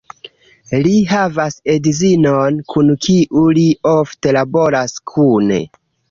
[0.85, 5.61] Li havas edzinon, kun kiu li ofte laboras kune.